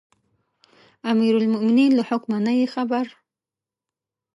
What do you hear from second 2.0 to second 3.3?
حکمه نه یې خبره.